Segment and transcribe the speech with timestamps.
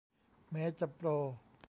[0.51, 1.09] แม้จะโปร